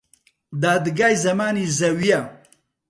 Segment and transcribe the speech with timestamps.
[0.61, 2.21] دادگای زەمانی زەویە